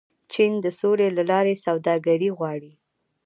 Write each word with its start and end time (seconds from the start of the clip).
چین 0.33 0.51
د 0.65 0.67
سولې 0.79 1.07
له 1.17 1.23
لارې 1.31 1.55
سوداګري 1.65 2.29
غواړي. 2.37 2.73